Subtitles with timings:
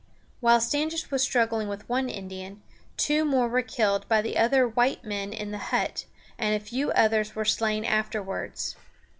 [0.39, 2.63] While Standish was struggling with one Indian,
[2.97, 6.05] two more were killed by the other white men in the hut,
[6.39, 8.75] and a few others were slain afterwards.